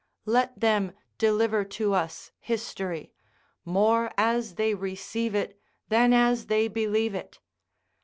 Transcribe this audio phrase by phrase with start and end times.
[0.25, 3.13] Let them deliver to us history,
[3.63, 7.37] more as they receive it than as they believe it.